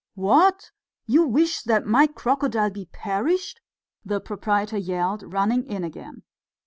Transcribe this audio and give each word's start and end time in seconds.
"What! 0.15 0.71
You 1.05 1.27
wish 1.27 1.61
that 1.61 1.85
my 1.85 2.07
crocodile 2.07 2.71
be 2.71 2.87
perished!" 2.91 3.61
the 4.03 4.19
proprietor 4.19 4.77
yelled, 4.79 5.31
running 5.31 5.63
in 5.67 5.83
again. 5.83 6.23